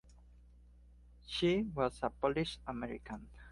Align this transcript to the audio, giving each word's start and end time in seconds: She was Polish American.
She 1.27 1.61
was 1.75 2.01
Polish 2.19 2.57
American. 2.65 3.27